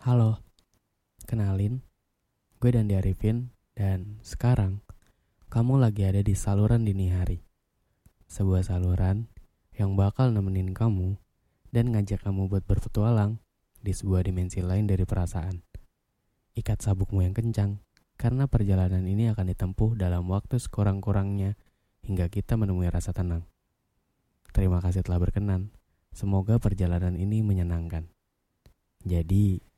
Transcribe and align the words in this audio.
Halo, 0.00 0.40
kenalin, 1.28 1.84
gue 2.56 2.72
Dandi 2.72 2.96
Arifin, 2.96 3.52
dan 3.76 4.16
sekarang 4.24 4.80
kamu 5.52 5.76
lagi 5.76 6.08
ada 6.08 6.24
di 6.24 6.32
saluran 6.32 6.88
dini 6.88 7.12
hari. 7.12 7.44
Sebuah 8.24 8.64
saluran 8.64 9.28
yang 9.76 10.00
bakal 10.00 10.32
nemenin 10.32 10.72
kamu 10.72 11.20
dan 11.68 11.92
ngajak 11.92 12.24
kamu 12.24 12.48
buat 12.48 12.64
berpetualang 12.64 13.44
di 13.84 13.92
sebuah 13.92 14.24
dimensi 14.24 14.64
lain 14.64 14.88
dari 14.88 15.04
perasaan. 15.04 15.60
Ikat 16.56 16.80
sabukmu 16.80 17.20
yang 17.20 17.36
kencang, 17.36 17.84
karena 18.16 18.48
perjalanan 18.48 19.04
ini 19.04 19.28
akan 19.28 19.52
ditempuh 19.52 20.00
dalam 20.00 20.24
waktu 20.32 20.56
sekurang-kurangnya 20.56 21.60
hingga 22.08 22.32
kita 22.32 22.56
menemui 22.56 22.88
rasa 22.88 23.12
tenang. 23.12 23.44
Terima 24.56 24.80
kasih 24.80 25.04
telah 25.04 25.20
berkenan. 25.20 25.76
Semoga 26.16 26.56
perjalanan 26.56 27.20
ini 27.20 27.44
menyenangkan. 27.44 28.08
Jadi, 29.04 29.69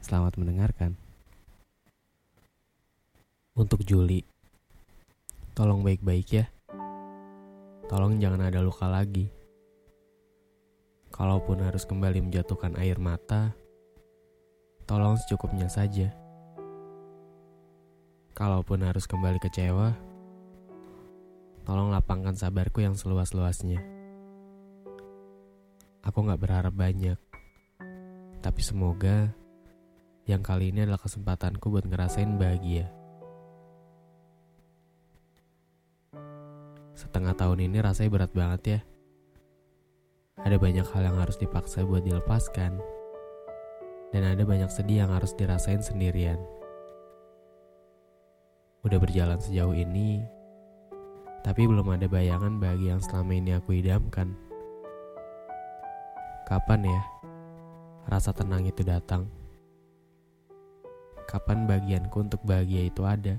Selamat 0.00 0.32
mendengarkan. 0.40 0.96
Untuk 3.52 3.84
Juli, 3.84 4.24
tolong 5.52 5.84
baik-baik 5.84 6.28
ya. 6.32 6.48
Tolong 7.84 8.16
jangan 8.16 8.48
ada 8.48 8.64
luka 8.64 8.88
lagi. 8.88 9.28
Kalaupun 11.12 11.60
harus 11.60 11.84
kembali 11.84 12.24
menjatuhkan 12.24 12.80
air 12.80 12.96
mata, 12.96 13.52
tolong 14.88 15.20
secukupnya 15.20 15.68
saja. 15.68 16.16
Kalaupun 18.32 18.80
harus 18.80 19.04
kembali 19.04 19.36
kecewa, 19.36 19.92
tolong 21.68 21.92
lapangkan 21.92 22.32
sabarku 22.32 22.80
yang 22.80 22.96
seluas-luasnya. 22.96 23.84
Aku 26.00 26.24
gak 26.24 26.40
berharap 26.40 26.72
banyak, 26.72 27.20
tapi 28.40 28.64
semoga 28.64 29.36
yang 30.28 30.44
kali 30.44 30.74
ini 30.74 30.84
adalah 30.84 31.00
kesempatanku 31.00 31.72
buat 31.72 31.88
ngerasain 31.88 32.36
bahagia. 32.36 32.92
Setengah 36.92 37.32
tahun 37.32 37.64
ini 37.70 37.80
rasanya 37.80 38.10
berat 38.12 38.32
banget 38.36 38.62
ya. 38.66 38.80
Ada 40.40 40.56
banyak 40.60 40.84
hal 40.84 41.02
yang 41.04 41.16
harus 41.16 41.40
dipaksa 41.40 41.84
buat 41.88 42.04
dilepaskan. 42.04 42.76
Dan 44.10 44.22
ada 44.26 44.42
banyak 44.42 44.68
sedih 44.68 45.06
yang 45.06 45.12
harus 45.14 45.32
dirasain 45.32 45.80
sendirian. 45.80 46.36
Udah 48.84 48.98
berjalan 48.98 49.38
sejauh 49.38 49.76
ini, 49.76 50.24
tapi 51.40 51.64
belum 51.64 51.88
ada 51.88 52.04
bayangan 52.04 52.60
bahagia 52.60 52.96
yang 52.96 53.02
selama 53.04 53.32
ini 53.32 53.56
aku 53.56 53.76
idamkan. 53.76 54.36
Kapan 56.44 56.84
ya 56.84 57.02
rasa 58.10 58.34
tenang 58.34 58.66
itu 58.66 58.82
datang? 58.82 59.39
Kapan 61.30 61.62
bagianku 61.70 62.26
untuk 62.26 62.42
bahagia 62.42 62.90
itu 62.90 63.06
ada. 63.06 63.38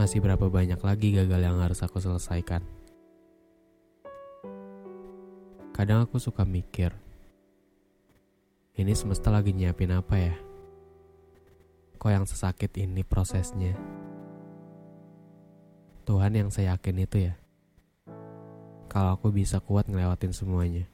Masih 0.00 0.24
berapa 0.24 0.48
banyak 0.48 0.80
lagi 0.80 1.12
gagal 1.12 1.40
yang 1.44 1.60
harus 1.60 1.84
aku 1.84 2.00
selesaikan. 2.00 2.64
Kadang 5.76 6.08
aku 6.08 6.16
suka 6.16 6.48
mikir, 6.48 6.96
ini 8.80 8.96
semesta 8.96 9.28
lagi 9.28 9.52
nyiapin 9.52 9.92
apa 9.92 10.16
ya? 10.16 10.34
Kok 12.00 12.08
yang 12.08 12.24
sesakit 12.24 12.72
ini 12.80 13.04
prosesnya? 13.04 13.76
Tuhan 16.08 16.32
yang 16.40 16.48
saya 16.48 16.72
yakin 16.72 17.04
itu 17.04 17.28
ya. 17.28 17.34
Kalau 18.88 19.12
aku 19.12 19.28
bisa 19.28 19.60
kuat 19.60 19.92
ngelewatin 19.92 20.32
semuanya. 20.32 20.88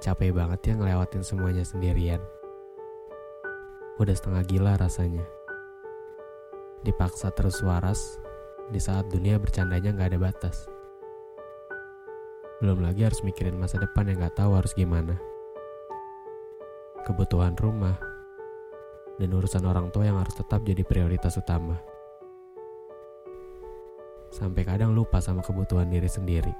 Capek 0.00 0.32
banget 0.32 0.72
ya 0.72 0.74
ngelewatin 0.80 1.20
semuanya 1.20 1.60
sendirian. 1.60 2.24
Udah 4.00 4.16
setengah 4.16 4.48
gila 4.48 4.80
rasanya. 4.80 5.20
Dipaksa 6.80 7.28
terus 7.36 7.60
waras 7.60 8.16
di 8.72 8.80
saat 8.80 9.12
dunia 9.12 9.36
bercandanya 9.36 9.92
gak 9.92 10.16
ada 10.16 10.20
batas. 10.32 10.64
Belum 12.64 12.80
lagi 12.80 13.04
harus 13.04 13.20
mikirin 13.20 13.60
masa 13.60 13.76
depan 13.76 14.08
yang 14.08 14.24
gak 14.24 14.40
tahu 14.40 14.56
harus 14.56 14.72
gimana. 14.72 15.20
Kebutuhan 17.04 17.52
rumah, 17.60 18.00
dan 19.20 19.36
urusan 19.36 19.68
orang 19.68 19.92
tua 19.92 20.08
yang 20.08 20.16
harus 20.16 20.32
tetap 20.32 20.64
jadi 20.64 20.80
prioritas 20.80 21.36
utama. 21.36 21.76
Sampai 24.32 24.64
kadang 24.64 24.96
lupa 24.96 25.20
sama 25.20 25.44
kebutuhan 25.44 25.92
diri 25.92 26.08
sendiri. 26.08 26.56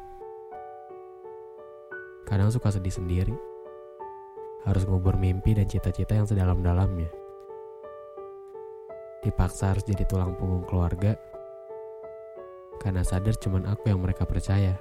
Kadang 2.31 2.47
suka 2.55 2.71
sedih 2.71 2.95
sendiri. 2.95 3.35
Harus 4.63 4.87
ngubur 4.87 5.19
mimpi 5.19 5.51
dan 5.51 5.67
cita-cita 5.67 6.15
yang 6.15 6.31
sedalam-dalamnya. 6.31 7.11
Dipaksa 9.27 9.75
harus 9.75 9.83
jadi 9.83 10.07
tulang 10.07 10.39
punggung 10.39 10.63
keluarga. 10.63 11.19
Karena 12.79 13.03
sadar 13.03 13.35
cuman 13.35 13.67
aku 13.67 13.91
yang 13.91 13.99
mereka 13.99 14.31
percaya. 14.31 14.79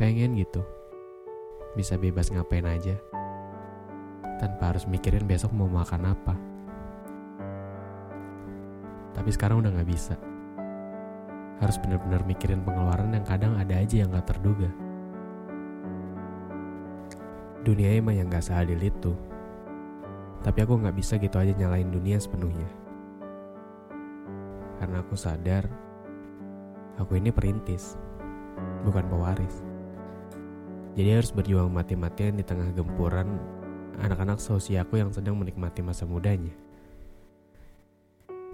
Pengen 0.00 0.40
gitu. 0.40 0.64
Bisa 1.76 2.00
bebas 2.00 2.32
ngapain 2.32 2.64
aja. 2.64 2.96
Tanpa 4.40 4.72
harus 4.72 4.88
mikirin 4.88 5.28
besok 5.28 5.52
mau 5.52 5.68
makan 5.68 6.16
apa. 6.16 6.34
Tapi 9.12 9.28
sekarang 9.36 9.60
udah 9.60 9.76
gak 9.76 9.90
bisa 9.92 10.16
harus 11.56 11.76
benar-benar 11.80 12.20
mikirin 12.28 12.60
pengeluaran 12.60 13.16
yang 13.16 13.24
kadang 13.24 13.56
ada 13.56 13.80
aja 13.80 14.04
yang 14.04 14.12
gak 14.12 14.28
terduga. 14.28 14.68
Dunia 17.64 17.98
emang 17.98 18.14
yang 18.14 18.28
gak 18.28 18.44
seadil 18.44 18.78
itu. 18.78 19.16
Tapi 20.44 20.58
aku 20.62 20.78
gak 20.78 20.94
bisa 20.94 21.16
gitu 21.16 21.40
aja 21.40 21.56
nyalain 21.56 21.88
dunia 21.88 22.20
sepenuhnya. 22.20 22.68
Karena 24.76 25.00
aku 25.00 25.16
sadar, 25.16 25.64
aku 27.00 27.16
ini 27.16 27.32
perintis, 27.32 27.96
bukan 28.84 29.08
pewaris. 29.08 29.64
Jadi 30.96 31.10
harus 31.12 31.32
berjuang 31.32 31.72
mati-matian 31.72 32.40
di 32.40 32.44
tengah 32.44 32.72
gempuran 32.72 33.36
anak-anak 34.00 34.40
sosiaku 34.40 35.00
yang 35.00 35.12
sedang 35.12 35.40
menikmati 35.40 35.80
masa 35.80 36.04
mudanya. 36.04 36.52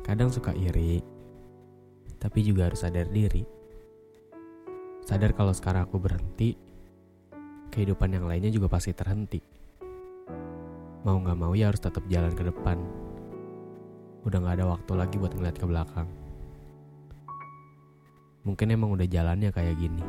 Kadang 0.02 0.30
suka 0.34 0.50
iri, 0.54 1.02
tapi 2.22 2.46
juga 2.46 2.70
harus 2.70 2.78
sadar 2.78 3.10
diri. 3.10 3.42
Sadar 5.02 5.34
kalau 5.34 5.50
sekarang 5.50 5.90
aku 5.90 5.98
berhenti, 5.98 6.54
kehidupan 7.74 8.14
yang 8.14 8.30
lainnya 8.30 8.54
juga 8.54 8.70
pasti 8.70 8.94
terhenti. 8.94 9.42
Mau 11.02 11.18
gak 11.18 11.34
mau 11.34 11.50
ya 11.58 11.66
harus 11.66 11.82
tetap 11.82 12.06
jalan 12.06 12.30
ke 12.30 12.46
depan. 12.46 12.78
Udah 14.22 14.38
gak 14.38 14.62
ada 14.62 14.70
waktu 14.70 14.92
lagi 14.94 15.18
buat 15.18 15.34
ngeliat 15.34 15.58
ke 15.58 15.66
belakang. 15.66 16.06
Mungkin 18.46 18.70
emang 18.70 18.94
udah 18.94 19.06
jalannya 19.10 19.50
kayak 19.50 19.82
gini. 19.82 20.02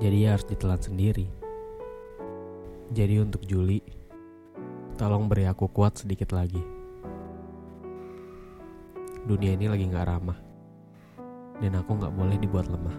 Jadi 0.00 0.16
ya 0.16 0.32
harus 0.32 0.48
ditelan 0.48 0.80
sendiri. 0.80 1.28
Jadi 2.88 3.20
untuk 3.20 3.44
Juli, 3.44 3.84
tolong 4.96 5.28
beri 5.28 5.44
aku 5.44 5.68
kuat 5.68 6.00
sedikit 6.00 6.32
lagi 6.32 6.83
dunia 9.24 9.56
ini 9.56 9.66
lagi 9.68 9.88
gak 9.88 10.08
ramah. 10.08 10.38
Dan 11.58 11.80
aku 11.80 11.96
gak 11.96 12.12
boleh 12.12 12.36
dibuat 12.36 12.68
lemah. 12.68 12.96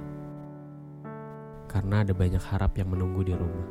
Karena 1.70 2.02
ada 2.02 2.14
banyak 2.18 2.42
harap 2.42 2.74
yang 2.78 2.90
menunggu 2.90 3.22
di 3.22 3.34
rumah. 3.38 3.68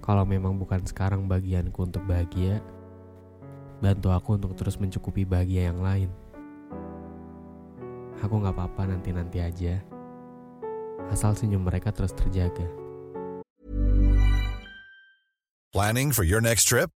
Kalau 0.00 0.24
memang 0.24 0.56
bukan 0.56 0.86
sekarang 0.86 1.26
bagianku 1.26 1.82
untuk 1.82 2.06
bahagia, 2.06 2.62
bantu 3.82 4.14
aku 4.14 4.40
untuk 4.40 4.56
terus 4.56 4.78
mencukupi 4.80 5.26
bahagia 5.26 5.68
yang 5.68 5.84
lain. 5.84 6.10
Aku 8.24 8.40
gak 8.40 8.56
apa-apa 8.56 8.96
nanti-nanti 8.96 9.44
aja. 9.44 9.82
Asal 11.12 11.36
senyum 11.36 11.60
mereka 11.60 11.92
terus 11.92 12.16
terjaga. 12.16 12.64
Planning 15.76 16.08
for 16.08 16.24
your 16.24 16.40
next 16.40 16.64
trip? 16.72 16.95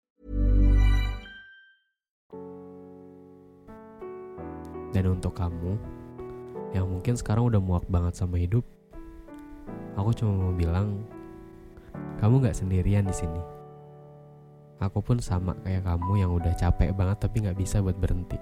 Dan 4.91 5.15
untuk 5.15 5.35
kamu 5.35 5.79
yang 6.71 6.87
mungkin 6.87 7.15
sekarang 7.15 7.47
udah 7.51 7.59
muak 7.59 7.87
banget 7.87 8.15
sama 8.15 8.39
hidup, 8.39 8.63
aku 9.95 10.11
cuma 10.15 10.35
mau 10.35 10.53
bilang 10.55 11.03
kamu 12.19 12.43
gak 12.43 12.59
sendirian 12.59 13.07
di 13.07 13.15
sini. 13.15 13.41
Aku 14.81 14.99
pun 14.99 15.21
sama 15.21 15.53
kayak 15.61 15.85
kamu 15.85 16.25
yang 16.25 16.31
udah 16.33 16.53
capek 16.57 16.91
banget 16.95 17.17
tapi 17.21 17.45
gak 17.45 17.57
bisa 17.57 17.79
buat 17.79 17.97
berhenti. 17.97 18.37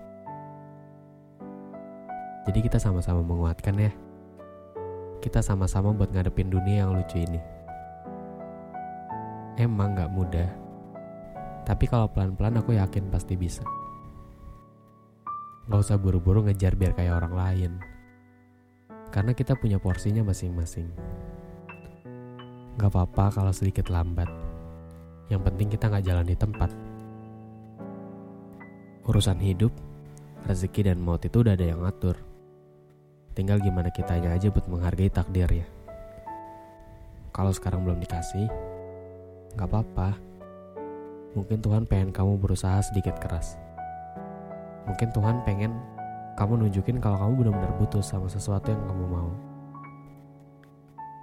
Jadi 2.48 2.60
kita 2.66 2.82
sama-sama 2.82 3.22
menguatkan 3.22 3.76
ya. 3.78 3.92
Kita 5.20 5.44
sama-sama 5.44 5.92
buat 5.92 6.10
ngadepin 6.10 6.50
dunia 6.50 6.88
yang 6.88 6.96
lucu 6.96 7.20
ini. 7.20 7.38
Emang 9.60 9.94
gak 9.94 10.10
mudah. 10.10 10.50
Tapi 11.68 11.86
kalau 11.86 12.08
pelan-pelan 12.10 12.58
aku 12.64 12.74
yakin 12.80 13.12
pasti 13.12 13.36
bisa. 13.36 13.62
Gak 15.70 15.86
usah 15.86 16.02
buru-buru 16.02 16.42
ngejar 16.50 16.74
biar 16.74 16.98
kayak 16.98 17.22
orang 17.22 17.34
lain. 17.38 17.72
Karena 19.14 19.38
kita 19.38 19.54
punya 19.54 19.78
porsinya 19.78 20.26
masing-masing. 20.26 20.90
Gak 22.82 22.90
apa-apa 22.90 23.38
kalau 23.38 23.54
sedikit 23.54 23.94
lambat. 23.94 24.26
Yang 25.30 25.42
penting 25.46 25.70
kita 25.70 25.94
gak 25.94 26.02
jalan 26.10 26.26
di 26.26 26.34
tempat. 26.34 26.74
Urusan 29.06 29.38
hidup, 29.38 29.70
rezeki 30.50 30.90
dan 30.90 30.98
maut 30.98 31.22
itu 31.22 31.46
udah 31.46 31.54
ada 31.54 31.70
yang 31.70 31.86
ngatur. 31.86 32.18
Tinggal 33.38 33.62
gimana 33.62 33.94
kitanya 33.94 34.34
aja 34.34 34.50
buat 34.50 34.66
menghargai 34.66 35.14
takdir 35.14 35.54
ya. 35.54 35.70
Kalau 37.30 37.54
sekarang 37.54 37.86
belum 37.86 38.02
dikasih, 38.02 38.50
gak 39.54 39.70
apa-apa. 39.70 40.18
Mungkin 41.38 41.62
Tuhan 41.62 41.86
pengen 41.86 42.10
kamu 42.10 42.42
berusaha 42.42 42.82
sedikit 42.82 43.22
keras. 43.22 43.69
Mungkin 44.90 45.14
Tuhan 45.14 45.46
pengen 45.46 45.78
kamu 46.34 46.66
nunjukin 46.66 46.98
kalau 46.98 47.22
kamu 47.22 47.46
benar-benar 47.46 47.74
butuh 47.78 48.02
sama 48.02 48.26
sesuatu 48.26 48.74
yang 48.74 48.82
kamu 48.90 49.06
mau. 49.06 49.30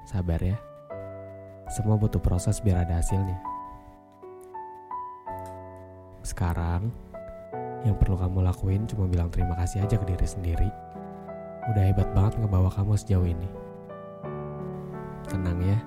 Sabar 0.07 0.39
ya. 0.39 0.55
Semua 1.67 1.99
butuh 1.99 2.23
proses 2.23 2.63
biar 2.63 2.87
ada 2.87 3.03
hasilnya. 3.03 3.35
Sekarang, 6.23 6.95
yang 7.83 7.99
perlu 7.99 8.15
kamu 8.15 8.47
lakuin 8.47 8.87
cuma 8.87 9.11
bilang 9.11 9.35
terima 9.35 9.59
kasih 9.59 9.83
aja 9.83 9.99
ke 9.99 10.07
diri 10.07 10.27
sendiri. 10.27 10.71
Udah 11.67 11.91
hebat 11.91 12.07
banget 12.15 12.39
ngebawa 12.39 12.71
kamu 12.71 12.95
sejauh 12.95 13.27
ini. 13.27 13.51
Tenang 15.27 15.59
ya, 15.59 15.79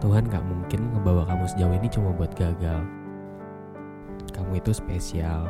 Tuhan 0.00 0.32
gak 0.32 0.44
mungkin 0.48 0.96
ngebawa 0.96 1.28
kamu 1.28 1.44
sejauh 1.44 1.74
ini 1.76 1.88
cuma 1.92 2.16
buat 2.16 2.32
gagal. 2.32 2.80
Kamu 4.32 4.60
itu 4.60 4.72
spesial, 4.72 5.44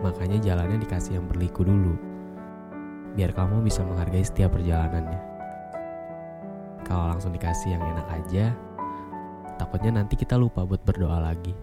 makanya 0.00 0.40
jalannya 0.42 0.80
dikasih 0.82 1.20
yang 1.20 1.26
berliku 1.28 1.64
dulu. 1.64 1.94
Biar 3.16 3.32
kamu 3.32 3.64
bisa 3.64 3.80
menghargai 3.80 4.24
setiap 4.24 4.56
perjalanannya. 4.56 5.20
Kalau 6.84 7.10
langsung 7.10 7.32
dikasih 7.32 7.74
yang 7.74 7.82
enak 7.82 8.08
aja, 8.12 8.52
takutnya 9.56 9.98
nanti 10.02 10.14
kita 10.14 10.36
lupa 10.36 10.62
buat 10.62 10.84
berdoa 10.84 11.18
lagi. 11.18 11.56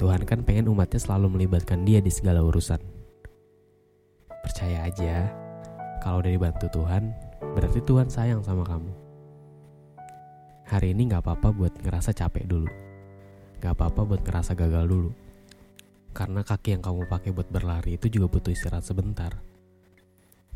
Tuhan 0.00 0.24
kan 0.24 0.40
pengen 0.42 0.72
umatnya 0.72 0.96
selalu 0.96 1.36
melibatkan 1.36 1.84
dia 1.84 2.00
di 2.00 2.08
segala 2.08 2.40
urusan. 2.40 2.80
Percaya 4.40 4.88
aja, 4.88 5.28
kalau 6.00 6.24
udah 6.24 6.32
dibantu 6.32 6.66
Tuhan, 6.72 7.12
berarti 7.52 7.84
Tuhan 7.84 8.08
sayang 8.08 8.40
sama 8.40 8.64
kamu. 8.64 8.92
Hari 10.70 10.96
ini 10.96 11.12
gak 11.12 11.28
apa-apa 11.28 11.52
buat 11.52 11.74
ngerasa 11.84 12.16
capek 12.16 12.48
dulu. 12.48 12.70
Gak 13.60 13.76
apa-apa 13.76 14.06
buat 14.08 14.22
ngerasa 14.24 14.56
gagal 14.56 14.88
dulu. 14.88 15.10
Karena 16.10 16.42
kaki 16.42 16.74
yang 16.74 16.82
kamu 16.82 17.06
pakai 17.06 17.30
buat 17.30 17.46
berlari 17.48 17.94
itu 17.94 18.10
juga 18.10 18.26
butuh 18.26 18.50
istirahat 18.50 18.82
sebentar. 18.82 19.30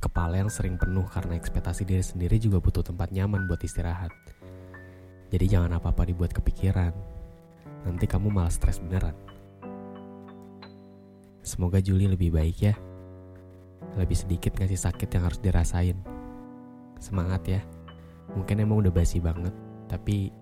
Kepala 0.02 0.36
yang 0.42 0.52
sering 0.52 0.76
penuh 0.76 1.06
karena 1.08 1.38
ekspektasi 1.38 1.88
diri 1.88 2.04
sendiri 2.04 2.36
juga 2.36 2.60
butuh 2.60 2.84
tempat 2.84 3.14
nyaman 3.14 3.48
buat 3.48 3.62
istirahat. 3.62 4.12
Jadi 5.32 5.46
jangan 5.48 5.80
apa-apa 5.80 6.04
dibuat 6.10 6.34
kepikiran. 6.36 6.92
Nanti 7.88 8.04
kamu 8.04 8.28
malah 8.28 8.52
stres 8.52 8.82
beneran. 8.82 9.16
Semoga 11.44 11.80
Juli 11.80 12.08
lebih 12.08 12.32
baik 12.32 12.56
ya. 12.60 12.74
Lebih 13.96 14.16
sedikit 14.16 14.56
ngasih 14.58 14.80
sakit 14.80 15.08
yang 15.12 15.24
harus 15.28 15.40
dirasain. 15.40 15.96
Semangat 16.98 17.42
ya. 17.46 17.60
Mungkin 18.32 18.64
emang 18.64 18.80
udah 18.80 18.92
basi 18.92 19.20
banget, 19.20 19.52
tapi 19.86 20.32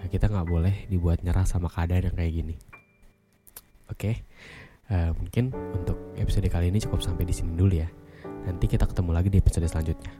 ya 0.00 0.04
kita 0.08 0.26
nggak 0.32 0.48
boleh 0.48 0.74
dibuat 0.88 1.20
nyerah 1.20 1.44
sama 1.44 1.68
keadaan 1.68 2.08
yang 2.08 2.16
kayak 2.16 2.32
gini. 2.34 2.67
Oke, 3.88 4.24
uh, 4.92 5.10
mungkin 5.16 5.52
untuk 5.72 5.96
episode 6.20 6.46
kali 6.48 6.68
ini 6.68 6.78
cukup 6.80 7.00
sampai 7.00 7.24
di 7.24 7.34
sini 7.34 7.56
dulu 7.56 7.74
ya. 7.80 7.88
Nanti 8.44 8.68
kita 8.68 8.84
ketemu 8.88 9.10
lagi 9.12 9.28
di 9.32 9.40
episode 9.40 9.64
selanjutnya. 9.68 10.12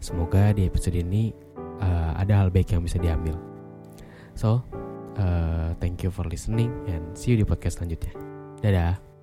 Semoga 0.00 0.52
di 0.52 0.68
episode 0.68 0.96
ini 0.96 1.32
uh, 1.80 2.12
ada 2.16 2.44
hal 2.44 2.48
baik 2.52 2.72
yang 2.72 2.84
bisa 2.84 3.00
diambil. 3.00 3.36
So, 4.36 4.60
uh, 5.16 5.72
thank 5.80 6.04
you 6.04 6.12
for 6.12 6.28
listening 6.28 6.72
and 6.88 7.16
see 7.16 7.32
you 7.32 7.40
di 7.40 7.46
podcast 7.48 7.80
selanjutnya. 7.80 8.12
Dadah. 8.60 9.15